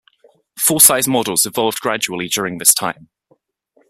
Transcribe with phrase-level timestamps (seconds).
[0.57, 3.09] Full-size models evolved gradually during this time.